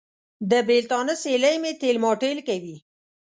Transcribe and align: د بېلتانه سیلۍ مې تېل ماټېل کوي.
د 0.51 0.53
بېلتانه 0.67 1.13
سیلۍ 1.23 1.55
مې 1.63 1.71
تېل 1.81 1.97
ماټېل 2.03 2.37
کوي. 2.47 2.77